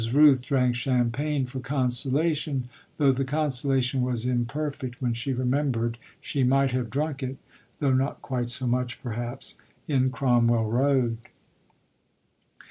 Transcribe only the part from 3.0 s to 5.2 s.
the consolation was imperfect when